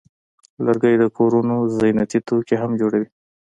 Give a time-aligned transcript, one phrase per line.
[0.65, 3.07] لرګی د کورونو زینتي توکي هم جوړوي.